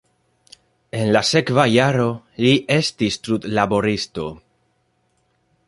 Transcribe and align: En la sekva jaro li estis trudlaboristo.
En 0.99 1.11
la 1.15 1.21
sekva 1.31 1.65
jaro 1.73 2.07
li 2.45 2.53
estis 2.77 3.19
trudlaboristo. 3.27 4.27